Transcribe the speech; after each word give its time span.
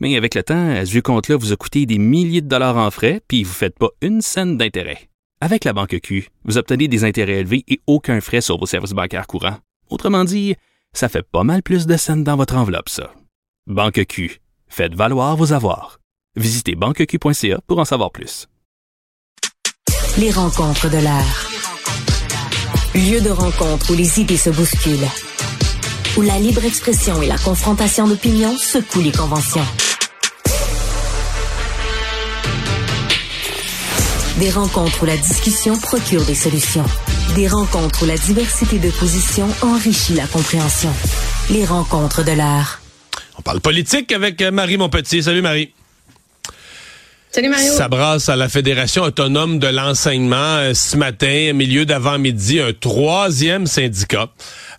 Mais 0.00 0.16
avec 0.16 0.34
le 0.34 0.42
temps, 0.42 0.84
ce 0.84 0.90
vieux 0.90 1.02
compte-là 1.02 1.36
vous 1.36 1.52
a 1.52 1.56
coûté 1.56 1.84
des 1.84 1.98
milliers 1.98 2.40
de 2.40 2.48
dollars 2.48 2.78
en 2.78 2.90
frais, 2.90 3.20
puis 3.28 3.44
vous 3.44 3.50
ne 3.50 3.54
faites 3.54 3.78
pas 3.78 3.90
une 4.00 4.22
scène 4.22 4.56
d'intérêt. 4.56 5.10
Avec 5.42 5.64
la 5.64 5.72
banque 5.72 5.98
Q, 6.02 6.28
vous 6.44 6.58
obtenez 6.58 6.88
des 6.88 7.04
intérêts 7.04 7.40
élevés 7.40 7.64
et 7.68 7.80
aucun 7.86 8.20
frais 8.20 8.40
sur 8.40 8.58
vos 8.58 8.66
services 8.66 8.92
bancaires 8.92 9.26
courants. 9.26 9.58
Autrement 9.90 10.24
dit, 10.24 10.54
ça 10.92 11.08
fait 11.08 11.22
pas 11.22 11.44
mal 11.44 11.62
plus 11.62 11.86
de 11.86 11.96
scènes 11.96 12.24
dans 12.24 12.36
votre 12.36 12.56
enveloppe, 12.56 12.88
ça. 12.88 13.12
Banque 13.66 14.04
Q, 14.06 14.40
faites 14.68 14.94
valoir 14.94 15.36
vos 15.36 15.52
avoirs. 15.52 16.00
Visitez 16.36 16.74
banqueq.ca 16.74 17.60
pour 17.66 17.78
en 17.78 17.84
savoir 17.84 18.10
plus. 18.10 18.46
Les 20.18 20.30
rencontres 20.30 20.90
de 20.90 20.98
l'art. 20.98 21.46
Lieu 22.94 23.20
de 23.20 23.30
rencontre 23.30 23.92
où 23.92 23.96
les 23.96 24.20
idées 24.20 24.36
se 24.36 24.50
bousculent. 24.50 25.08
Où 26.16 26.22
la 26.22 26.38
libre 26.38 26.64
expression 26.64 27.22
et 27.22 27.26
la 27.26 27.38
confrontation 27.38 28.08
d'opinions 28.08 28.56
secouent 28.56 29.02
les 29.02 29.12
conventions. 29.12 29.64
Des 34.40 34.50
rencontres 34.50 35.02
où 35.02 35.04
la 35.04 35.18
discussion 35.18 35.76
procure 35.76 36.24
des 36.24 36.34
solutions. 36.34 36.86
Des 37.36 37.46
rencontres 37.46 38.04
où 38.04 38.06
la 38.06 38.16
diversité 38.16 38.78
de 38.78 38.90
positions 38.90 39.48
enrichit 39.60 40.14
la 40.14 40.26
compréhension. 40.26 40.88
Les 41.50 41.66
rencontres 41.66 42.24
de 42.24 42.32
l'art. 42.32 42.80
On 43.38 43.42
parle 43.42 43.60
politique 43.60 44.12
avec 44.12 44.40
Marie 44.40 44.78
Monpetit. 44.78 45.22
Salut 45.22 45.42
Marie. 45.42 45.74
Salut 47.30 47.50
Mario. 47.50 47.70
Ça 47.70 47.88
brasse 47.88 48.30
à 48.30 48.36
la 48.36 48.48
Fédération 48.48 49.02
autonome 49.02 49.58
de 49.58 49.66
l'enseignement 49.66 50.56
euh, 50.56 50.72
ce 50.72 50.96
matin, 50.96 51.52
milieu 51.52 51.84
d'avant-midi, 51.84 52.60
un 52.60 52.72
troisième 52.72 53.66
syndicat, 53.66 54.30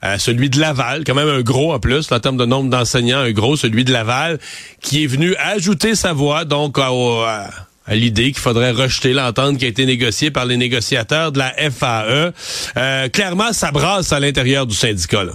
euh, 0.03 0.17
celui 0.17 0.49
de 0.49 0.59
Laval, 0.59 1.03
quand 1.05 1.14
même 1.14 1.30
un 1.30 1.41
gros 1.41 1.71
en 1.71 1.80
plus, 1.80 2.11
en 2.11 2.19
termes 2.19 2.38
de 2.38 2.45
nombre 2.45 2.71
d'enseignants, 2.71 3.19
un 3.19 3.31
gros, 3.31 3.55
celui 3.55 3.86
de 3.86 3.93
Laval, 3.93 4.39
qui 4.81 5.03
est 5.03 5.08
venu 5.08 5.36
ajouter 5.36 5.93
sa 5.93 6.14
voix 6.14 6.45
donc 6.45 6.80
à, 6.80 6.88
à 6.89 7.49
l'idée 7.89 8.31
qu'il 8.31 8.39
faudrait 8.39 8.71
rejeter 8.71 9.13
l'entente 9.13 9.57
qui 9.57 9.65
a 9.65 9.67
été 9.67 9.85
négociée 9.85 10.31
par 10.31 10.45
les 10.45 10.57
négociateurs 10.57 11.31
de 11.31 11.39
la 11.39 11.53
FAE. 11.71 12.31
Euh, 12.77 13.09
clairement, 13.09 13.53
ça 13.53 13.71
brasse 13.71 14.13
à 14.13 14.19
l'intérieur 14.19 14.65
du 14.67 14.75
syndicat. 14.75 15.23
Là. 15.23 15.33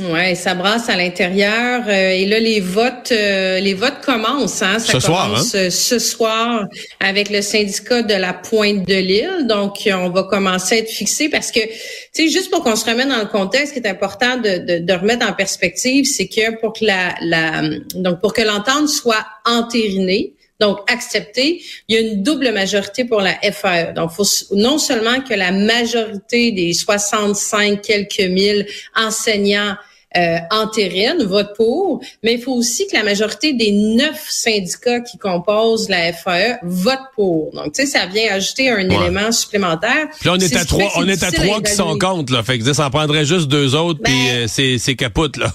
Ouais, 0.00 0.34
ça 0.34 0.54
brasse 0.54 0.88
à 0.88 0.96
l'intérieur 0.96 1.82
euh, 1.88 2.10
et 2.10 2.24
là 2.26 2.38
les 2.38 2.60
votes, 2.60 3.10
euh, 3.12 3.58
les 3.58 3.74
votes 3.74 4.00
commencent. 4.04 4.62
Hein, 4.62 4.78
ça 4.78 4.92
ce 4.92 5.00
soir, 5.00 5.26
commence 5.26 5.54
hein? 5.54 5.58
euh, 5.58 5.70
ce 5.70 5.98
soir 5.98 6.66
avec 7.00 7.30
le 7.30 7.42
syndicat 7.42 8.02
de 8.02 8.14
la 8.14 8.32
Pointe 8.32 8.86
de 8.86 8.94
l'île. 8.94 9.46
Donc 9.48 9.88
on 9.92 10.10
va 10.10 10.22
commencer 10.24 10.76
à 10.76 10.78
être 10.78 10.90
fixé 10.90 11.28
parce 11.28 11.50
que, 11.50 11.60
tu 11.60 11.68
sais, 12.12 12.28
juste 12.28 12.50
pour 12.50 12.62
qu'on 12.62 12.76
se 12.76 12.84
remette 12.84 13.08
dans 13.08 13.18
le 13.18 13.26
contexte, 13.26 13.74
ce 13.74 13.80
qui 13.80 13.86
est 13.86 13.90
important 13.90 14.36
de, 14.36 14.58
de, 14.58 14.84
de 14.84 14.92
remettre 14.92 15.26
en 15.28 15.32
perspective, 15.32 16.04
c'est 16.04 16.28
que 16.28 16.58
pour 16.60 16.74
que 16.74 16.84
la, 16.84 17.14
la 17.20 17.62
donc 17.94 18.20
pour 18.20 18.32
que 18.32 18.42
l'entente 18.42 18.88
soit 18.88 19.26
entérinée, 19.44 20.34
donc 20.60 20.78
accepté, 20.90 21.62
il 21.88 21.94
y 21.94 21.98
a 21.98 22.00
une 22.02 22.22
double 22.22 22.52
majorité 22.52 23.04
pour 23.04 23.20
la 23.20 23.34
FAE. 23.52 23.92
Donc, 23.94 24.10
faut 24.10 24.24
non 24.52 24.78
seulement 24.78 25.20
que 25.20 25.34
la 25.34 25.52
majorité 25.52 26.52
des 26.52 26.72
65 26.72 27.80
quelques 27.82 28.20
mille 28.20 28.66
enseignants 28.96 29.76
euh, 30.16 30.38
entérine, 30.50 31.22
vote 31.24 31.50
pour, 31.54 32.00
mais 32.22 32.32
il 32.34 32.40
faut 32.40 32.54
aussi 32.54 32.86
que 32.86 32.96
la 32.96 33.02
majorité 33.04 33.52
des 33.52 33.70
neuf 33.72 34.26
syndicats 34.30 35.00
qui 35.00 35.18
composent 35.18 35.90
la 35.90 36.14
FAE 36.14 36.58
votent 36.62 36.98
pour. 37.14 37.52
Donc, 37.52 37.74
tu 37.74 37.82
sais, 37.82 37.86
ça 37.86 38.06
vient 38.06 38.32
ajouter 38.32 38.70
un 38.70 38.88
Ouais. 38.88 38.96
élément 38.96 39.30
supplémentaire. 39.32 40.08
Puis 40.18 40.26
là, 40.28 40.34
on 40.34 40.40
est, 40.40 40.56
à 40.56 40.64
trois, 40.64 40.90
on 40.96 41.06
est 41.06 41.22
à 41.22 41.30
trois 41.30 41.60
qui 41.60 41.72
sont 41.72 41.98
contre, 41.98 42.32
là. 42.32 42.42
Fait 42.42 42.58
que 42.58 42.72
ça 42.72 42.86
en 42.86 42.90
prendrait 42.90 43.26
juste 43.26 43.48
deux 43.48 43.74
autres, 43.74 44.00
Ben- 44.02 44.10
puis 44.10 44.30
euh, 44.30 44.46
c'est, 44.48 44.78
c'est 44.78 44.96
capote, 44.96 45.36
là. 45.36 45.52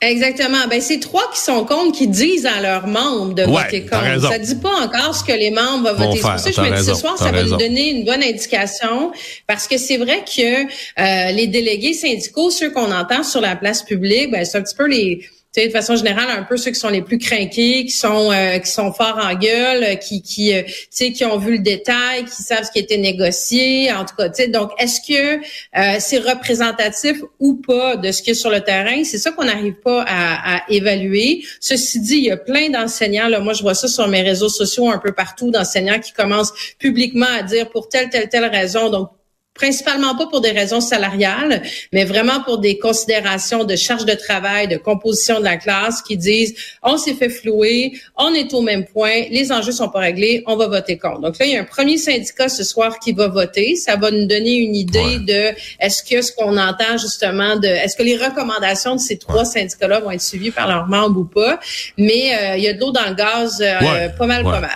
Exactement. 0.00 0.66
Ben, 0.70 0.80
c'est 0.80 1.00
trois 1.00 1.28
qui 1.32 1.40
sont 1.40 1.64
contre 1.64 1.96
qui 1.96 2.06
disent 2.06 2.46
à 2.46 2.60
leurs 2.60 2.86
membres 2.86 3.34
de 3.34 3.42
voter 3.42 3.82
contre. 3.82 4.02
raison. 4.02 4.28
Ça 4.30 4.38
dit 4.38 4.54
pas 4.56 4.74
encore 4.82 5.14
ce 5.14 5.24
que 5.24 5.32
les 5.32 5.50
membres 5.50 5.92
vont 5.92 6.10
voter. 6.10 6.38
C'est 6.38 6.52
je 6.52 6.60
me 6.60 6.76
dis 6.76 6.84
ce 6.84 6.94
soir, 6.94 7.18
ça 7.18 7.26
va 7.26 7.38
raison. 7.38 7.56
nous 7.56 7.60
donner 7.60 7.90
une 7.90 8.04
bonne 8.04 8.22
indication 8.22 9.12
parce 9.46 9.66
que 9.66 9.76
c'est 9.76 9.96
vrai 9.96 10.24
que 10.24 10.64
euh, 10.64 11.32
les 11.32 11.46
délégués 11.48 11.94
syndicaux, 11.94 12.50
ceux 12.50 12.70
qu'on 12.70 12.92
entend 12.92 13.24
sur 13.24 13.40
la 13.40 13.56
place 13.56 13.82
publique, 13.82 14.30
ben, 14.30 14.44
c'est 14.44 14.58
un 14.58 14.62
petit 14.62 14.76
peu 14.76 14.86
les 14.86 15.28
sais, 15.60 15.66
de 15.66 15.72
façon 15.72 15.96
générale, 15.96 16.26
un 16.30 16.42
peu 16.42 16.56
ceux 16.56 16.70
qui 16.70 16.80
sont 16.80 16.88
les 16.88 17.02
plus 17.02 17.18
craqués, 17.18 17.84
qui 17.84 17.90
sont 17.90 18.30
euh, 18.32 18.58
qui 18.58 18.70
sont 18.70 18.92
forts 18.92 19.18
en 19.22 19.34
gueule, 19.34 19.84
euh, 19.84 19.94
qui 19.94 20.22
qui 20.22 20.54
euh, 20.54 20.62
tu 20.62 20.72
sais 20.90 21.12
qui 21.12 21.24
ont 21.24 21.38
vu 21.38 21.52
le 21.52 21.62
détail, 21.62 22.24
qui 22.24 22.42
savent 22.42 22.64
ce 22.64 22.70
qui 22.70 22.78
a 22.78 22.82
été 22.82 22.98
négocié, 22.98 23.92
en 23.92 24.04
tout 24.04 24.14
cas, 24.16 24.28
tu 24.28 24.42
sais. 24.42 24.48
Donc, 24.48 24.70
est-ce 24.78 25.00
que 25.00 25.36
euh, 25.38 25.96
c'est 25.98 26.18
représentatif 26.18 27.16
ou 27.38 27.54
pas 27.54 27.96
de 27.96 28.12
ce 28.12 28.22
qu'il 28.22 28.34
y 28.34 28.36
a 28.36 28.40
sur 28.40 28.50
le 28.50 28.60
terrain? 28.60 29.04
C'est 29.04 29.18
ça 29.18 29.30
qu'on 29.32 29.44
n'arrive 29.44 29.74
pas 29.82 30.02
à, 30.06 30.56
à 30.56 30.62
évaluer. 30.68 31.44
Ceci 31.60 32.00
dit, 32.00 32.16
il 32.16 32.24
y 32.24 32.30
a 32.30 32.36
plein 32.36 32.70
d'enseignants. 32.70 33.28
Là, 33.28 33.40
moi, 33.40 33.52
je 33.52 33.62
vois 33.62 33.74
ça 33.74 33.88
sur 33.88 34.08
mes 34.08 34.22
réseaux 34.22 34.48
sociaux 34.48 34.88
un 34.90 34.98
peu 34.98 35.12
partout, 35.12 35.50
d'enseignants 35.50 36.00
qui 36.00 36.12
commencent 36.12 36.52
publiquement 36.78 37.26
à 37.38 37.42
dire 37.42 37.68
pour 37.70 37.88
telle 37.88 38.10
telle 38.10 38.28
telle 38.28 38.44
raison. 38.46 38.90
Donc 38.90 39.10
principalement 39.58 40.14
pas 40.16 40.26
pour 40.26 40.40
des 40.40 40.52
raisons 40.52 40.80
salariales, 40.80 41.62
mais 41.92 42.04
vraiment 42.04 42.40
pour 42.46 42.58
des 42.58 42.78
considérations 42.78 43.64
de 43.64 43.76
charge 43.76 44.04
de 44.04 44.14
travail, 44.14 44.68
de 44.68 44.76
composition 44.76 45.40
de 45.40 45.44
la 45.44 45.56
classe 45.56 46.00
qui 46.06 46.16
disent 46.16 46.54
on 46.82 46.96
s'est 46.96 47.14
fait 47.14 47.28
flouer, 47.28 47.92
on 48.16 48.32
est 48.34 48.54
au 48.54 48.62
même 48.62 48.84
point, 48.86 49.16
les 49.30 49.50
enjeux 49.52 49.72
sont 49.72 49.88
pas 49.88 49.98
réglés, 50.00 50.42
on 50.46 50.56
va 50.56 50.68
voter 50.68 50.96
contre. 50.96 51.20
Donc 51.20 51.38
là, 51.38 51.46
il 51.46 51.52
y 51.52 51.56
a 51.56 51.60
un 51.60 51.64
premier 51.64 51.98
syndicat 51.98 52.48
ce 52.48 52.64
soir 52.64 52.98
qui 53.00 53.12
va 53.12 53.28
voter. 53.28 53.76
Ça 53.76 53.96
va 53.96 54.10
nous 54.10 54.26
donner 54.26 54.54
une 54.56 54.74
idée 54.76 54.98
Ouais. 54.98 55.18
de 55.32 55.42
est-ce 55.80 56.02
que 56.02 56.22
ce 56.22 56.32
qu'on 56.32 56.56
entend 56.56 56.94
justement 57.00 57.56
de 57.56 57.68
est-ce 57.68 57.96
que 57.96 58.02
les 58.02 58.16
recommandations 58.16 58.94
de 58.96 59.00
ces 59.00 59.16
trois 59.18 59.44
syndicats-là 59.44 60.00
vont 60.00 60.10
être 60.10 60.20
suivies 60.22 60.50
par 60.50 60.66
leurs 60.68 60.86
membres 60.86 61.20
ou 61.20 61.24
pas. 61.24 61.58
Mais 61.96 62.22
euh, 62.34 62.56
il 62.56 62.62
y 62.64 62.68
a 62.68 62.72
de 62.74 62.80
l'eau 62.80 62.92
dans 62.92 63.06
le 63.08 63.14
gaz 63.14 63.60
euh, 63.60 63.78
Ouais, 63.80 64.08
pas 64.18 64.26
mal, 64.26 64.44
ouais, 64.44 64.52
pas 64.52 64.60
mal. 64.60 64.70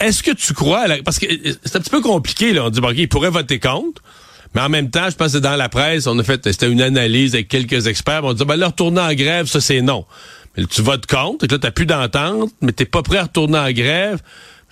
Est-ce 0.00 0.22
que 0.22 0.30
tu 0.30 0.54
crois, 0.54 0.86
la- 0.86 1.02
parce 1.02 1.18
que 1.18 1.26
euh, 1.26 1.54
c'est 1.64 1.76
un 1.76 1.80
petit 1.80 1.90
peu 1.90 2.00
compliqué, 2.00 2.52
là. 2.52 2.64
On 2.66 2.70
dit, 2.70 2.80
bon, 2.80 2.88
OK, 2.90 2.94
il 2.98 3.08
pourrait 3.08 3.30
voter 3.30 3.58
contre. 3.58 4.02
Mais 4.54 4.62
en 4.62 4.68
même 4.68 4.90
temps, 4.90 5.10
je 5.10 5.14
pense 5.16 5.32
que 5.34 5.38
dans 5.38 5.56
la 5.56 5.68
presse, 5.68 6.06
on 6.06 6.18
a 6.18 6.22
fait, 6.24 6.42
c'était 6.50 6.70
une 6.70 6.80
analyse 6.80 7.34
avec 7.34 7.48
quelques 7.48 7.86
experts. 7.86 8.22
On 8.24 8.32
dit, 8.32 8.44
ben 8.44 8.56
là, 8.56 8.68
retourner 8.68 9.00
en 9.00 9.12
grève, 9.12 9.46
ça, 9.46 9.60
c'est 9.60 9.82
non. 9.82 10.06
Mais 10.56 10.64
tu 10.64 10.80
votes 10.82 11.06
contre, 11.06 11.44
et 11.44 11.48
là, 11.48 11.58
t'as 11.58 11.70
plus 11.70 11.84
d'entente, 11.86 12.50
mais 12.62 12.72
t'es 12.72 12.86
pas 12.86 13.02
prêt 13.02 13.18
à 13.18 13.24
retourner 13.24 13.58
en 13.58 13.70
grève. 13.72 14.20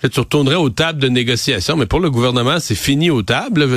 Tu 0.01 0.19
retournerais 0.19 0.55
aux 0.55 0.69
tables 0.69 0.99
de 0.99 1.09
négociation, 1.09 1.75
mais 1.75 1.87
pour 1.87 1.99
le 1.99 2.11
gouvernement, 2.11 2.59
c'est 2.59 2.75
fini 2.75 3.09
aux 3.09 3.23
tables. 3.23 3.67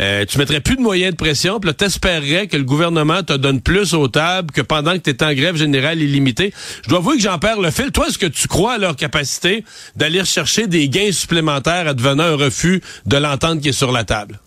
euh, 0.00 0.24
tu 0.24 0.38
mettrais 0.38 0.60
plus 0.60 0.76
de 0.76 0.80
moyens 0.80 1.12
de 1.12 1.16
pression, 1.16 1.60
puis 1.60 1.72
t'espérerais 1.74 2.46
que 2.46 2.56
le 2.56 2.64
gouvernement 2.64 3.22
te 3.22 3.34
donne 3.34 3.60
plus 3.60 3.92
aux 3.92 4.08
tables 4.08 4.52
que 4.52 4.62
pendant 4.62 4.98
que 4.98 5.10
tu 5.10 5.24
en 5.24 5.34
grève 5.34 5.56
générale 5.56 6.00
illimitée. 6.00 6.54
Je 6.82 6.88
dois 6.88 6.98
avouer 6.98 7.16
que 7.16 7.22
j'en 7.22 7.38
perds 7.38 7.60
le 7.60 7.70
fil. 7.70 7.92
Toi, 7.92 8.08
est-ce 8.08 8.18
que 8.18 8.26
tu 8.26 8.48
crois 8.48 8.74
à 8.74 8.78
leur 8.78 8.96
capacité 8.96 9.64
d'aller 9.96 10.24
chercher 10.24 10.66
des 10.66 10.88
gains 10.88 11.12
supplémentaires 11.12 11.86
advenant 11.86 12.24
un 12.24 12.36
refus 12.36 12.80
de 13.06 13.16
l'entente 13.18 13.60
qui 13.60 13.68
est 13.68 13.72
sur 13.72 13.92
la 13.92 14.04
table? 14.04 14.40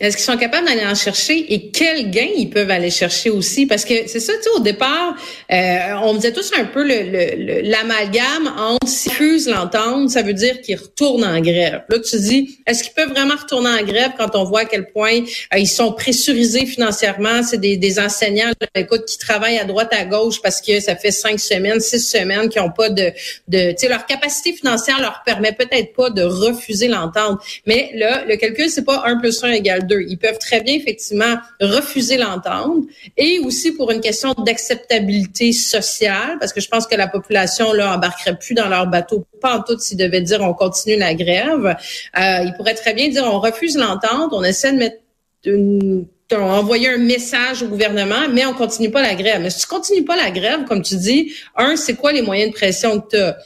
Est-ce 0.00 0.16
qu'ils 0.16 0.24
sont 0.24 0.38
capables 0.38 0.66
d'aller 0.66 0.86
en 0.86 0.94
chercher 0.94 1.52
et 1.52 1.70
quels 1.70 2.10
gains 2.10 2.30
ils 2.36 2.48
peuvent 2.48 2.70
aller 2.70 2.90
chercher 2.90 3.28
aussi? 3.28 3.66
Parce 3.66 3.84
que 3.84 3.92
c'est 4.06 4.18
ça, 4.20 4.32
tu 4.38 4.44
sais, 4.44 4.48
au 4.56 4.60
départ, 4.60 5.14
euh, 5.52 5.78
on 6.02 6.14
faisait 6.14 6.32
tous 6.32 6.50
un 6.58 6.64
peu 6.64 6.82
le- 6.82 7.02
le- 7.02 7.44
le- 7.44 7.60
l'amalgame 7.68 8.50
entre 8.58 8.88
s'ils 8.88 9.12
refusent 9.12 9.48
l'entente, 9.48 10.08
ça 10.10 10.22
veut 10.22 10.32
dire 10.32 10.60
qu'ils 10.62 10.76
retournent 10.78 11.24
en 11.24 11.38
grève. 11.40 11.82
Là, 11.88 11.98
tu 11.98 12.18
dis, 12.18 12.58
est-ce 12.66 12.82
qu'ils 12.82 12.94
peuvent 12.94 13.10
vraiment 13.10 13.34
retourner 13.36 13.68
en 13.68 13.84
grève 13.84 14.12
quand 14.16 14.34
on 14.36 14.44
voit 14.44 14.60
à 14.60 14.64
quel 14.64 14.86
point 14.86 15.20
euh, 15.54 15.58
ils 15.58 15.68
sont 15.68 15.92
pressurisés 15.92 16.64
financièrement? 16.64 17.42
C'est 17.42 17.60
des, 17.60 17.76
des 17.76 17.98
enseignants, 17.98 18.52
là, 18.60 18.66
écoute, 18.76 19.04
qui 19.04 19.18
travaillent 19.18 19.58
à 19.58 19.64
droite, 19.64 19.92
à 19.92 20.06
gauche 20.06 20.40
parce 20.42 20.62
que 20.62 20.80
ça 20.80 20.96
fait 20.96 21.10
cinq 21.10 21.38
semaines, 21.38 21.80
six 21.80 22.00
semaines 22.00 22.48
qui 22.48 22.58
n'ont 22.58 22.70
pas 22.70 22.88
de, 22.88 23.12
de 23.48 23.72
tu 23.72 23.76
sais, 23.76 23.88
leur 23.88 24.06
capacité 24.06 24.54
financière 24.54 24.98
leur 25.00 25.22
permet 25.26 25.52
peut-être 25.52 25.92
pas 25.92 26.08
de 26.08 26.22
refuser 26.22 26.88
l'entente. 26.88 27.38
Mais 27.66 27.90
là, 27.94 28.24
le 28.26 28.36
calcul, 28.36 28.70
c'est 28.70 28.84
pas 28.86 29.02
1 29.04 29.18
plus 29.18 29.44
1 29.44 29.50
égale 29.52 29.86
2. 29.86 29.89
Ils 29.98 30.18
peuvent 30.18 30.38
très 30.38 30.60
bien, 30.60 30.74
effectivement, 30.74 31.36
refuser 31.60 32.16
l'entente 32.16 32.84
et 33.16 33.38
aussi 33.40 33.72
pour 33.72 33.90
une 33.90 34.00
question 34.00 34.32
d'acceptabilité 34.34 35.52
sociale, 35.52 36.36
parce 36.38 36.52
que 36.52 36.60
je 36.60 36.68
pense 36.68 36.86
que 36.86 36.96
la 36.96 37.08
population, 37.08 37.72
là, 37.72 37.94
embarquerait 37.94 38.38
plus 38.38 38.54
dans 38.54 38.68
leur 38.68 38.86
bateau, 38.86 39.26
pas 39.40 39.56
en 39.56 39.62
tout 39.62 39.78
s'ils 39.78 39.96
devaient 39.96 40.20
dire 40.20 40.40
on 40.42 40.54
continue 40.54 40.96
la 40.96 41.14
grève. 41.14 41.76
Euh, 42.18 42.44
ils 42.44 42.54
pourraient 42.56 42.74
très 42.74 42.94
bien 42.94 43.08
dire 43.08 43.24
on 43.24 43.40
refuse 43.40 43.76
l'entente, 43.76 44.32
on 44.32 44.44
essaie 44.44 44.72
de 44.72 44.78
mettre 44.78 44.96
une 45.44 46.06
un 46.32 46.98
message 46.98 47.62
au 47.62 47.66
gouvernement, 47.66 48.28
mais 48.30 48.46
on 48.46 48.54
continue 48.54 48.90
pas 48.90 49.02
la 49.02 49.14
grève. 49.14 49.40
Mais 49.40 49.50
si 49.50 49.60
tu 49.60 49.66
continues 49.66 50.04
pas 50.04 50.16
la 50.16 50.30
grève, 50.30 50.64
comme 50.64 50.82
tu 50.82 50.96
dis, 50.96 51.32
un, 51.56 51.76
c'est 51.76 51.94
quoi 51.94 52.12
les 52.12 52.22
moyens 52.22 52.50
de 52.50 52.56
pression 52.56 53.00
que 53.00 53.08
tu 53.10 53.16
as? 53.16 53.36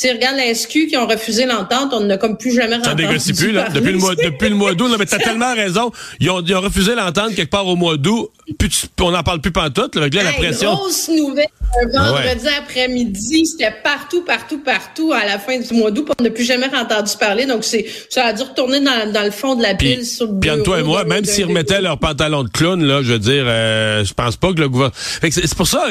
Tu 0.00 0.10
regarde 0.10 0.36
la 0.38 0.54
SQ 0.54 0.86
qui 0.88 0.96
ont 0.96 1.06
refusé 1.06 1.44
l'entente, 1.44 1.92
on 1.92 2.00
n'a 2.00 2.16
comme 2.16 2.38
plus 2.38 2.54
jamais 2.54 2.82
Ça 2.82 2.94
négocie 2.94 3.34
plus, 3.34 3.52
là, 3.52 3.68
depuis 3.68 3.92
le 3.92 3.98
mois, 3.98 4.14
depuis 4.14 4.48
le 4.48 4.54
mois 4.54 4.74
d'août. 4.74 4.88
Non, 4.88 4.96
mais 4.98 5.04
t'as 5.04 5.18
tellement 5.22 5.54
raison. 5.54 5.92
Ils 6.20 6.30
ont, 6.30 6.40
ils 6.40 6.54
ont 6.54 6.62
refusé 6.62 6.94
l'entente 6.94 7.34
quelque 7.34 7.50
part 7.50 7.66
au 7.66 7.76
mois 7.76 7.98
d'août. 7.98 8.30
Puis 8.58 8.70
on 9.02 9.10
n'en 9.10 9.22
parle 9.22 9.42
plus 9.42 9.50
pantoute, 9.52 9.94
avec 9.98 10.14
là, 10.14 10.22
la 10.22 10.32
pression. 10.32 10.72
Grosse 10.72 11.10
nouvelle, 11.10 11.48
un 11.78 11.86
vendredi 11.86 12.48
après-midi, 12.48 13.46
c'était 13.46 13.72
partout, 13.82 14.22
partout, 14.22 14.58
partout 14.58 15.12
à 15.12 15.24
la 15.24 15.38
fin 15.38 15.58
du 15.58 15.72
mois 15.74 15.90
d'août. 15.90 16.08
On 16.18 16.22
n'a 16.22 16.30
plus 16.30 16.44
jamais 16.44 16.66
entendu 16.74 17.12
parler. 17.18 17.46
Donc, 17.46 17.64
c'est, 17.64 17.86
ça 18.08 18.26
a 18.26 18.32
dû 18.32 18.42
retourner 18.42 18.80
dans, 18.80 19.12
dans 19.12 19.24
le 19.24 19.30
fond 19.30 19.54
de 19.54 19.62
la 19.62 19.74
pile 19.74 19.98
puis, 19.98 20.06
sur 20.06 20.26
le 20.26 20.40
Puis 20.40 20.50
entre 20.50 20.64
toi 20.64 20.80
et 20.80 20.82
moi, 20.82 21.04
même 21.04 21.24
s'ils 21.24 21.46
remettaient 21.46 21.80
leur 21.80 21.98
pantalon 21.98 22.42
de 22.42 22.48
clown, 22.48 22.82
là, 22.82 23.02
je 23.02 23.12
veux 23.12 23.18
dire, 23.18 23.44
euh, 23.46 24.04
je 24.04 24.14
pense 24.14 24.36
pas 24.36 24.52
que 24.52 24.60
le 24.60 24.68
gouvernement... 24.68 24.94
C'est 25.22 25.54
pour 25.54 25.68
ça, 25.68 25.86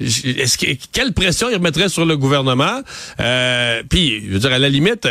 est-ce 0.00 0.58
que, 0.58 0.66
quelle 0.92 1.12
pression 1.12 1.48
ils 1.48 1.56
remettraient 1.56 1.88
sur 1.88 2.04
le 2.04 2.16
gouvernement? 2.16 2.82
Euh, 3.20 3.82
puis, 3.88 4.22
je 4.26 4.32
veux 4.32 4.38
dire, 4.38 4.52
à 4.52 4.58
la 4.58 4.68
limite, 4.68 5.08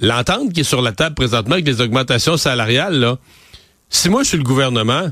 l'entente 0.00 0.52
qui 0.52 0.60
est 0.60 0.64
sur 0.64 0.82
la 0.82 0.92
table 0.92 1.14
présentement 1.14 1.54
avec 1.54 1.66
les 1.66 1.80
augmentations 1.80 2.36
salariales, 2.36 2.98
là, 2.98 3.18
si 3.90 4.08
moi 4.08 4.22
je 4.22 4.28
suis 4.28 4.38
le 4.38 4.44
gouvernement, 4.44 5.10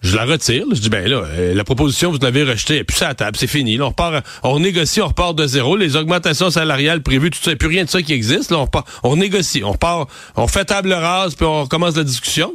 je 0.00 0.16
la 0.16 0.24
retire. 0.24 0.64
Je 0.72 0.80
dis, 0.80 0.88
ben 0.88 1.06
là, 1.08 1.24
euh, 1.24 1.54
la 1.54 1.64
proposition, 1.64 2.10
vous 2.10 2.18
l'avez 2.22 2.44
rejetée, 2.44 2.78
et 2.78 2.84
puis 2.84 2.96
ça 2.96 3.08
à 3.08 3.14
table, 3.14 3.36
c'est 3.36 3.46
fini. 3.46 3.80
On 3.80 3.88
repart, 3.88 4.24
on 4.42 4.60
négocie, 4.60 5.00
on 5.00 5.08
repart 5.08 5.34
de 5.34 5.46
zéro. 5.46 5.76
Les 5.76 5.96
augmentations 5.96 6.50
salariales 6.50 7.02
prévues, 7.02 7.30
tout 7.30 7.40
ça, 7.42 7.54
plus 7.56 7.68
rien 7.68 7.84
de 7.84 7.90
ça 7.90 8.02
qui 8.02 8.12
existe. 8.12 8.50
Là, 8.50 8.58
on, 8.58 8.64
repart, 8.64 8.86
on 9.02 9.16
négocie, 9.16 9.62
on 9.64 9.72
repart, 9.72 10.08
on 10.36 10.46
fait 10.46 10.64
table 10.64 10.92
rase, 10.92 11.34
puis 11.34 11.46
on 11.46 11.62
recommence 11.62 11.96
la 11.96 12.04
discussion. 12.04 12.54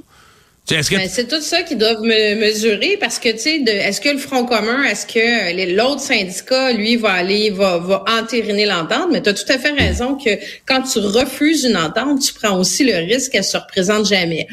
Ben, 0.69 0.81
c'est 0.81 1.28
tout 1.28 1.42
ça 1.42 1.63
qu'ils 1.63 1.78
doivent 1.78 2.04
me 2.04 2.36
mesurer 2.36 2.95
parce 2.98 3.19
que, 3.19 3.30
tu 3.34 3.40
sais, 3.40 3.56
est-ce 3.68 4.00
que 4.00 4.07
le 4.07 4.18
Front 4.18 4.45
commun, 4.45 4.81
est-ce 4.84 5.06
que 5.06 5.75
l'autre 5.75 6.00
syndicat, 6.00 6.72
lui, 6.72 6.95
va 6.95 7.12
aller, 7.12 7.50
va, 7.50 7.80
va 7.80 8.06
entériner 8.07 8.66
l'entente? 8.66 9.10
Mais 9.12 9.22
tu 9.22 9.30
as 9.30 9.34
tout 9.34 9.51
à 9.51 9.60
fait 9.60 9.72
raison 9.72 10.16
que 10.16 10.30
quand 10.66 10.81
tu 10.84 11.00
refuses 11.00 11.66
une 11.66 11.75
entente, 11.75 12.22
tu 12.22 12.34
prends 12.34 12.57
aussi 12.57 12.86
le 12.86 12.95
risque 12.95 13.34
qu'elle 13.34 13.44
se 13.44 13.57
représente 13.57 14.07
jamais. 14.07 14.48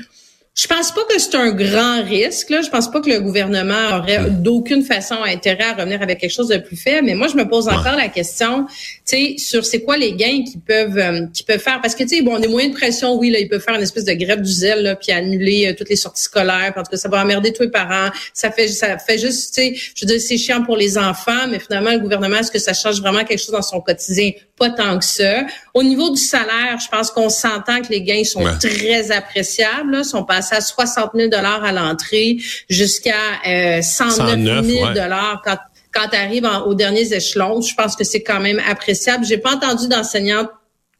Je 0.57 0.67
pense 0.67 0.93
pas 0.93 1.03
que 1.09 1.19
c'est 1.19 1.37
un 1.37 1.53
grand 1.53 2.03
risque. 2.03 2.51
Là. 2.51 2.61
Je 2.61 2.69
pense 2.69 2.91
pas 2.91 3.01
que 3.01 3.09
le 3.09 3.21
gouvernement 3.21 3.99
aurait 3.99 4.31
d'aucune 4.31 4.83
façon 4.83 5.15
intérêt 5.23 5.65
à 5.65 5.75
revenir 5.75 6.03
avec 6.03 6.19
quelque 6.19 6.33
chose 6.33 6.49
de 6.49 6.59
plus 6.59 6.77
faible. 6.77 7.07
Mais 7.07 7.15
moi, 7.15 7.29
je 7.29 7.37
me 7.37 7.49
pose 7.49 7.69
encore 7.69 7.97
la 7.97 8.09
question, 8.09 8.67
tu 8.67 8.75
sais, 9.05 9.35
sur 9.39 9.65
c'est 9.65 9.83
quoi 9.83 9.97
les 9.97 10.13
gains 10.13 10.43
qu'ils 10.45 10.61
peuvent 10.61 10.99
euh, 10.99 11.27
qu'ils 11.33 11.47
peuvent 11.47 11.61
faire? 11.61 11.81
Parce 11.81 11.95
que 11.95 12.03
tu 12.03 12.17
sais, 12.17 12.23
bon, 12.23 12.35
on 12.35 12.43
est 12.43 12.49
moins 12.49 12.67
de 12.67 12.75
pression. 12.75 13.17
Oui, 13.17 13.31
là, 13.31 13.39
ils 13.39 13.49
peuvent 13.49 13.63
faire 13.63 13.77
une 13.77 13.83
espèce 13.83 14.05
de 14.05 14.13
grève 14.13 14.43
du 14.43 14.51
zèle, 14.51 14.83
là, 14.83 14.97
puis 14.97 15.13
annuler 15.13 15.69
euh, 15.69 15.75
toutes 15.79 15.89
les 15.89 15.97
sorties 15.97 16.23
scolaires. 16.23 16.75
Tout 16.75 16.83
cas, 16.83 16.97
ça 16.97 17.09
va 17.09 17.23
emmerder 17.23 17.53
tous 17.53 17.63
les 17.63 17.71
parents. 17.71 18.11
Ça 18.35 18.51
fait 18.51 18.67
ça 18.69 18.99
fait 18.99 19.19
juste, 19.19 19.55
tu 19.55 19.63
sais, 19.63 19.75
je 19.95 20.05
veux 20.05 20.13
dire, 20.13 20.21
c'est 20.21 20.37
chiant 20.37 20.65
pour 20.65 20.77
les 20.77 20.99
enfants, 20.99 21.47
mais 21.49 21.61
finalement, 21.61 21.93
le 21.93 22.01
gouvernement, 22.01 22.39
est-ce 22.39 22.51
que 22.51 22.59
ça 22.59 22.75
change 22.75 23.01
vraiment 23.01 23.25
quelque 23.25 23.41
chose 23.41 23.53
dans 23.53 23.63
son 23.63 23.81
quotidien? 23.81 24.33
Pas 24.61 24.71
tant 24.71 24.99
que 24.99 25.05
ça. 25.05 25.47
Au 25.75 25.83
niveau 25.83 26.11
du 26.11 26.21
salaire, 26.21 26.79
je 26.81 26.89
pense 26.89 27.11
qu'on 27.11 27.31
s'entend 27.31 27.81
que 27.81 27.89
les 27.89 28.03
gains 28.03 28.25
sont 28.25 28.45
très 28.61 29.11
appréciables. 29.11 29.91
Là, 29.91 30.05
sont 30.05 30.23
passés 30.23 30.55
à 30.55 30.61
60 30.61 31.13
000 31.15 31.31
à 31.35 31.73
l'entrée 31.73 32.37
jusqu'à 32.69 33.15
euh, 33.49 33.83
109 33.83 34.65
000 34.65 34.87
quand 35.43 35.57
quand 35.93 36.09
tu 36.09 36.17
arrives 36.17 36.49
aux 36.67 36.75
derniers 36.75 37.13
échelons. 37.13 37.61
Je 37.61 37.75
pense 37.75 37.97
que 37.97 38.05
c'est 38.05 38.23
quand 38.23 38.41
même 38.41 38.61
appréciable. 38.69 39.25
J'ai 39.25 39.39
pas 39.39 39.55
entendu 39.55 39.89
d'enseignante 39.89 40.49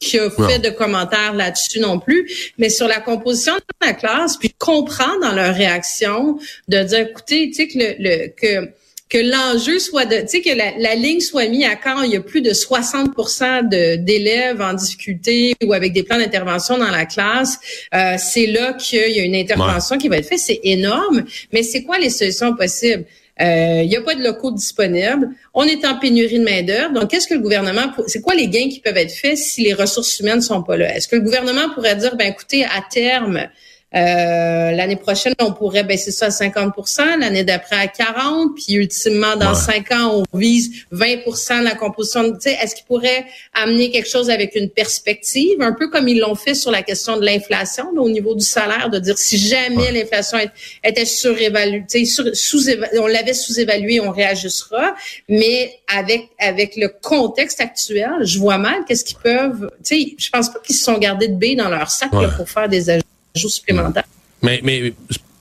qui 0.01 0.19
a 0.19 0.31
fait 0.31 0.59
de 0.59 0.71
commentaires 0.71 1.35
là-dessus 1.35 1.79
non 1.79 1.99
plus, 1.99 2.53
mais 2.57 2.71
sur 2.71 2.89
la 2.89 3.01
composition 3.01 3.55
de 3.55 3.87
la 3.87 3.93
classe, 3.93 4.39
puis 4.39 4.51
comprendre 4.59 5.21
dans 5.21 5.33
leur 5.33 5.55
réaction 5.55 6.39
de 6.69 6.83
dire, 6.83 7.01
écoutez, 7.01 7.51
tu 7.51 7.55
sais 7.55 7.69
que 7.69 7.79
le, 7.79 7.95
le 7.99 8.29
que 8.29 8.73
que 9.11 9.19
l'enjeu 9.19 9.81
soit 9.81 10.07
de, 10.07 10.21
tu 10.21 10.29
sais, 10.29 10.41
que 10.41 10.57
la, 10.57 10.71
la, 10.79 10.95
ligne 10.95 11.19
soit 11.19 11.49
mise 11.49 11.65
à 11.65 11.75
quand 11.75 12.03
il 12.03 12.13
y 12.13 12.17
a 12.17 12.21
plus 12.21 12.43
de 12.43 12.51
60% 12.51 13.69
d'élèves 14.03 14.61
en 14.61 14.73
difficulté 14.73 15.55
ou 15.65 15.73
avec 15.73 15.93
des 15.93 16.05
plans 16.05 16.17
d'intervention 16.17 16.79
dans 16.79 16.91
la 16.91 17.07
classe, 17.07 17.59
euh, 17.93 18.15
c'est 18.19 18.47
là 18.47 18.73
qu'il 18.75 19.11
y 19.11 19.21
a 19.21 19.25
une 19.25 19.35
intervention 19.35 19.99
qui 19.99 20.09
va 20.09 20.19
être 20.19 20.29
faite. 20.29 20.39
C'est 20.39 20.61
énorme, 20.63 21.25
mais 21.53 21.65
c'est 21.65 21.83
quoi 21.83 21.99
les 21.99 22.11
solutions 22.11 22.55
possibles? 22.55 23.05
Euh, 23.41 23.81
il 23.83 23.89
n'y 23.89 23.97
a 23.97 24.03
pas 24.03 24.15
de 24.15 24.23
locaux 24.23 24.53
disponibles. 24.53 25.31
On 25.55 25.65
est 25.65 25.85
en 25.85 25.99
pénurie 25.99 26.39
de 26.39 26.45
main-d'œuvre. 26.45 26.93
Donc, 26.93 27.11
qu'est-ce 27.11 27.27
que 27.27 27.35
le 27.35 27.41
gouvernement, 27.41 27.93
c'est 28.07 28.21
quoi 28.21 28.35
les 28.35 28.49
gains 28.49 28.69
qui 28.69 28.81
peuvent 28.81 28.97
être 28.97 29.13
faits 29.13 29.39
si 29.39 29.63
les 29.63 29.73
ressources 29.73 30.21
humaines 30.21 30.43
sont 30.43 30.63
pas 30.63 30.77
là? 30.77 30.95
Est-ce 30.95 31.09
que 31.09 31.17
le 31.17 31.23
gouvernement 31.23 31.71
pourrait 31.75 31.97
dire, 31.97 32.17
ben 32.17 32.29
écoutez, 32.29 32.65
à 32.65 32.85
terme, 32.89 33.49
euh, 33.93 34.71
l'année 34.71 34.97
prochaine, 34.97 35.35
on 35.41 35.53
pourrait 35.53 35.83
baisser 35.83 36.13
ça 36.13 36.27
à 36.27 36.29
50% 36.29 37.19
l'année 37.19 37.43
d'après 37.43 37.77
à 37.77 37.87
40% 37.87 38.55
puis 38.55 38.75
ultimement, 38.75 39.37
dans 39.37 39.55
cinq 39.55 39.91
ans, 39.91 40.23
on 40.33 40.39
vise 40.39 40.85
20% 40.93 41.61
de 41.61 41.65
la 41.65 41.75
composition. 41.75 42.33
Est-ce 42.45 42.77
qu'il 42.77 42.85
pourrait 42.85 43.27
amener 43.53 43.91
quelque 43.91 44.09
chose 44.09 44.31
avec 44.31 44.55
une 44.55 44.71
perspective, 44.71 45.61
un 45.61 45.73
peu 45.73 45.89
comme 45.89 46.07
ils 46.07 46.21
l'ont 46.21 46.37
fait 46.37 46.55
sur 46.55 46.71
la 46.71 46.83
question 46.83 47.17
de 47.17 47.25
l'inflation, 47.25 47.89
au 47.97 48.09
niveau 48.09 48.35
du 48.35 48.45
salaire, 48.45 48.91
de 48.91 48.99
dire 48.99 49.19
si 49.19 49.39
jamais 49.39 49.91
l'inflation 49.91 50.39
était 50.85 51.05
surévaluée, 51.05 51.85
sous 52.05 52.71
on 52.99 53.07
l'avait 53.07 53.35
sous-évalué, 53.35 54.01
on 54.01 54.11
réajustera, 54.11 54.95
mais 55.29 55.75
avec 55.93 56.29
avec 56.39 56.77
le 56.77 56.89
contexte 56.89 57.61
actuel, 57.61 58.11
je 58.23 58.39
vois 58.39 58.59
mal 58.59 58.85
qu'est-ce 58.87 59.05
qu'ils 59.05 59.19
peuvent, 59.19 59.71
tu 59.85 59.97
sais, 59.97 60.15
je 60.17 60.31
pense 60.31 60.53
pas 60.53 60.61
qu'ils 60.61 60.77
se 60.77 60.85
sont 60.85 60.99
gardés 60.99 61.29
de 61.29 61.35
B 61.35 61.57
dans 61.57 61.69
leur 61.69 61.91
sac 61.91 62.11
pour 62.37 62.49
faire 62.49 62.69
des 62.69 62.91
supplémentaires. 63.35 64.05
Mais, 64.43 64.61
mais 64.63 64.95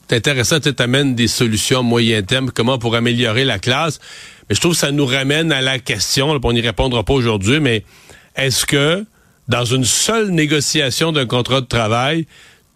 c'est 0.09 0.15
intéressant, 0.15 0.59
tu 0.59 0.73
amènes 0.79 1.15
des 1.15 1.27
solutions 1.27 1.83
moyen 1.83 2.21
terme, 2.23 2.51
comment 2.51 2.77
pour 2.77 2.95
améliorer 2.95 3.45
la 3.45 3.59
classe. 3.59 3.99
Mais 4.49 4.55
je 4.55 4.59
trouve 4.61 4.73
que 4.73 4.79
ça 4.79 4.91
nous 4.91 5.05
ramène 5.05 5.51
à 5.51 5.61
la 5.61 5.79
question, 5.79 6.33
là, 6.33 6.39
on 6.41 6.53
n'y 6.53 6.61
répondra 6.61 7.03
pas 7.03 7.13
aujourd'hui, 7.13 7.59
mais 7.59 7.83
est-ce 8.35 8.65
que 8.65 9.05
dans 9.47 9.65
une 9.65 9.85
seule 9.85 10.29
négociation 10.29 11.11
d'un 11.11 11.25
contrat 11.25 11.61
de 11.61 11.65
travail, 11.65 12.27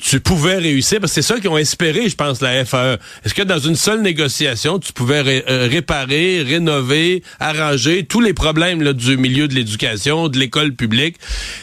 tu 0.03 0.19
pouvais 0.19 0.57
réussir, 0.57 0.99
parce 0.99 1.13
que 1.13 1.21
c'est 1.21 1.27
ça 1.33 1.39
qu'ils 1.39 1.49
ont 1.49 1.57
espéré, 1.57 2.09
je 2.09 2.15
pense, 2.15 2.41
la 2.41 2.65
FAE. 2.65 2.97
Est-ce 3.23 3.33
que 3.33 3.41
dans 3.41 3.57
une 3.57 3.77
seule 3.77 4.01
négociation, 4.01 4.77
tu 4.77 4.91
pouvais 4.91 5.43
euh, 5.49 5.67
réparer, 5.71 6.41
rénover, 6.41 7.23
arranger 7.39 8.03
tous 8.03 8.19
les 8.19 8.33
problèmes 8.33 8.81
là, 8.81 8.91
du 8.91 9.15
milieu 9.15 9.47
de 9.47 9.55
l'éducation, 9.55 10.27
de 10.27 10.37
l'école 10.37 10.73
publique? 10.73 11.15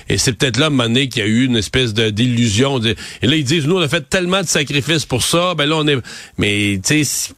Et 0.08 0.16
c'est 0.16 0.32
peut-être 0.32 0.56
là, 0.56 0.64
à 0.64 0.68
un 0.68 0.70
moment 0.70 0.84
donné, 0.84 1.10
qu'il 1.10 1.22
y 1.22 1.26
a 1.26 1.28
eu 1.28 1.44
une 1.44 1.56
espèce 1.56 1.92
d'illusion. 1.92 2.80
Et 2.80 3.26
là, 3.26 3.36
ils 3.36 3.44
disent, 3.44 3.66
nous, 3.66 3.76
on 3.76 3.82
a 3.82 3.88
fait 3.88 4.08
tellement 4.08 4.40
de 4.40 4.48
sacrifices 4.48 5.04
pour 5.04 5.22
ça, 5.22 5.54
ben 5.54 5.66
là, 5.66 5.76
on 5.76 5.86
est... 5.86 5.98
Mais, 6.38 6.80
tu 6.82 7.04
sais, 7.04 7.34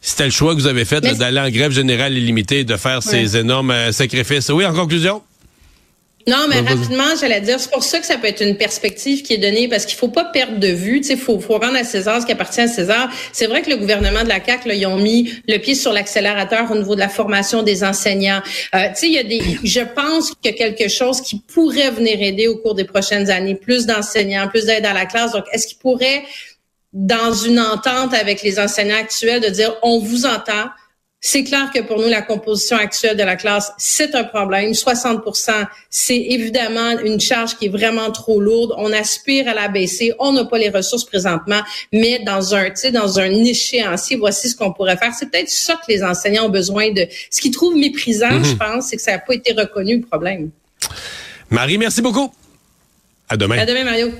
c'était 0.00 0.24
le 0.24 0.30
choix 0.32 0.56
que 0.56 0.60
vous 0.60 0.66
avez 0.66 0.84
fait 0.84 1.02
d'aller 1.02 1.40
en 1.40 1.50
grève 1.50 1.70
générale 1.70 2.18
illimitée, 2.18 2.64
de 2.64 2.76
faire 2.76 3.00
ces 3.00 3.36
énormes 3.36 3.70
euh, 3.70 3.92
sacrifices. 3.92 4.48
Oui, 4.48 4.66
en 4.66 4.74
conclusion? 4.74 5.22
Non, 6.28 6.46
mais 6.48 6.58
rapidement, 6.58 7.14
j'allais 7.20 7.40
dire, 7.40 7.60
c'est 7.60 7.70
pour 7.70 7.84
ça 7.84 8.00
que 8.00 8.06
ça 8.06 8.18
peut 8.18 8.26
être 8.26 8.40
une 8.40 8.56
perspective 8.56 9.22
qui 9.22 9.34
est 9.34 9.38
donnée, 9.38 9.68
parce 9.68 9.86
qu'il 9.86 9.96
faut 9.96 10.08
pas 10.08 10.24
perdre 10.24 10.58
de 10.58 10.66
vue. 10.66 11.00
Tu 11.00 11.08
sais, 11.08 11.16
faut, 11.16 11.38
faut 11.38 11.56
rendre 11.56 11.76
à 11.76 11.84
César 11.84 12.20
ce 12.20 12.26
qui 12.26 12.32
appartient 12.32 12.60
à 12.60 12.66
César. 12.66 13.08
C'est 13.32 13.46
vrai 13.46 13.62
que 13.62 13.70
le 13.70 13.76
gouvernement 13.76 14.24
de 14.24 14.28
la 14.28 14.40
CAC, 14.40 14.64
là, 14.64 14.74
ils 14.74 14.86
ont 14.86 14.96
mis 14.96 15.32
le 15.46 15.58
pied 15.58 15.76
sur 15.76 15.92
l'accélérateur 15.92 16.68
au 16.68 16.74
niveau 16.74 16.96
de 16.96 17.00
la 17.00 17.08
formation 17.08 17.62
des 17.62 17.84
enseignants. 17.84 18.40
Euh, 18.74 18.88
tu 18.88 18.94
sais, 18.94 19.06
il 19.06 19.12
y 19.12 19.18
a 19.18 19.22
des, 19.22 19.40
je 19.62 19.80
pense 19.80 20.34
qu'il 20.34 20.50
y 20.50 20.54
a 20.54 20.56
quelque 20.56 20.88
chose 20.88 21.20
qui 21.20 21.38
pourrait 21.38 21.92
venir 21.92 22.20
aider 22.20 22.48
au 22.48 22.56
cours 22.56 22.74
des 22.74 22.84
prochaines 22.84 23.30
années, 23.30 23.54
plus 23.54 23.86
d'enseignants, 23.86 24.48
plus 24.48 24.66
d'aide 24.66 24.84
à 24.84 24.94
la 24.94 25.06
classe. 25.06 25.30
Donc, 25.30 25.44
est-ce 25.52 25.68
qu'il 25.68 25.78
pourrait, 25.78 26.24
dans 26.92 27.34
une 27.34 27.60
entente 27.60 28.14
avec 28.14 28.42
les 28.42 28.58
enseignants 28.58 28.98
actuels, 28.98 29.40
de 29.40 29.48
dire, 29.48 29.76
on 29.82 30.00
vous 30.00 30.26
entend 30.26 30.70
c'est 31.20 31.44
clair 31.44 31.70
que 31.74 31.80
pour 31.80 31.98
nous, 31.98 32.08
la 32.08 32.22
composition 32.22 32.76
actuelle 32.76 33.16
de 33.16 33.22
la 33.22 33.36
classe, 33.36 33.72
c'est 33.78 34.14
un 34.14 34.24
problème. 34.24 34.72
60% 34.72 35.66
c'est 35.90 36.16
évidemment 36.16 36.98
une 37.00 37.20
charge 37.20 37.56
qui 37.56 37.66
est 37.66 37.68
vraiment 37.68 38.10
trop 38.12 38.40
lourde. 38.40 38.74
On 38.76 38.92
aspire 38.92 39.48
à 39.48 39.54
la 39.54 39.68
baisser. 39.68 40.12
On 40.18 40.32
n'a 40.32 40.44
pas 40.44 40.58
les 40.58 40.68
ressources 40.68 41.04
présentement, 41.04 41.60
mais 41.92 42.20
dans 42.20 42.54
un, 42.54 42.68
dans 42.92 43.18
un 43.18 43.30
échéancier, 43.30 44.16
voici 44.16 44.50
ce 44.50 44.56
qu'on 44.56 44.72
pourrait 44.72 44.96
faire. 44.96 45.12
C'est 45.14 45.30
peut-être 45.30 45.48
ça 45.48 45.74
que 45.74 45.90
les 45.90 46.04
enseignants 46.04 46.46
ont 46.46 46.50
besoin 46.50 46.92
de. 46.92 47.06
Ce 47.30 47.40
qu'ils 47.40 47.50
trouvent 47.50 47.76
méprisant, 47.76 48.30
mhm. 48.30 48.44
je 48.44 48.54
pense, 48.54 48.88
c'est 48.88 48.96
que 48.96 49.02
ça 49.02 49.12
n'a 49.12 49.18
pas 49.18 49.34
été 49.34 49.52
reconnu 49.52 49.96
le 49.96 50.02
problème. 50.02 50.50
Marie, 51.50 51.78
merci 51.78 52.02
beaucoup. 52.02 52.32
À 53.28 53.36
demain. 53.36 53.58
À 53.58 53.64
demain, 53.64 53.84
Mario. 53.84 54.12